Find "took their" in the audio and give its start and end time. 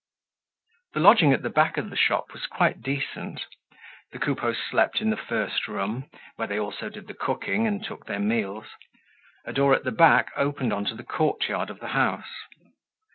7.83-8.17